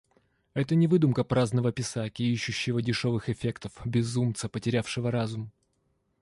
[0.55, 5.51] Это не выдумка праздного писаки, ищущего дешевых эффектов, безумца, потерявшего разум.